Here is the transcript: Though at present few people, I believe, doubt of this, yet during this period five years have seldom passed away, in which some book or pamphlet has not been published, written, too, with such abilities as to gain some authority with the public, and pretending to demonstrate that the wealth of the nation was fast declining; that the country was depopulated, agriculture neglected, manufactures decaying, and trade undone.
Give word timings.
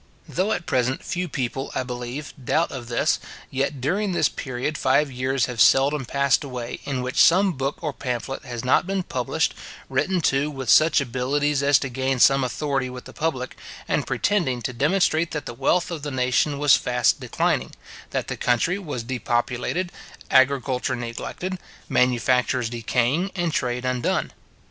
Though 0.27 0.51
at 0.51 0.65
present 0.65 1.03
few 1.05 1.27
people, 1.29 1.71
I 1.75 1.83
believe, 1.83 2.33
doubt 2.43 2.71
of 2.71 2.87
this, 2.87 3.19
yet 3.51 3.79
during 3.79 4.13
this 4.13 4.29
period 4.29 4.75
five 4.75 5.11
years 5.11 5.45
have 5.45 5.61
seldom 5.61 6.05
passed 6.05 6.43
away, 6.43 6.79
in 6.85 7.03
which 7.03 7.21
some 7.21 7.53
book 7.53 7.77
or 7.83 7.93
pamphlet 7.93 8.43
has 8.43 8.65
not 8.65 8.87
been 8.87 9.03
published, 9.03 9.53
written, 9.89 10.19
too, 10.19 10.49
with 10.49 10.71
such 10.71 11.01
abilities 11.01 11.61
as 11.61 11.77
to 11.77 11.89
gain 11.89 12.17
some 12.17 12.43
authority 12.43 12.89
with 12.89 13.05
the 13.05 13.13
public, 13.13 13.55
and 13.87 14.07
pretending 14.07 14.63
to 14.63 14.73
demonstrate 14.73 15.29
that 15.33 15.45
the 15.45 15.53
wealth 15.53 15.91
of 15.91 16.01
the 16.01 16.09
nation 16.09 16.57
was 16.57 16.75
fast 16.75 17.19
declining; 17.19 17.69
that 18.09 18.27
the 18.27 18.37
country 18.37 18.79
was 18.79 19.03
depopulated, 19.03 19.91
agriculture 20.31 20.95
neglected, 20.95 21.59
manufactures 21.87 22.71
decaying, 22.71 23.29
and 23.35 23.53
trade 23.53 23.85
undone. 23.85 24.31